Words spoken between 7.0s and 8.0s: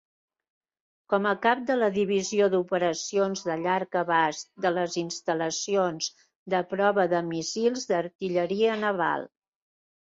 de míssils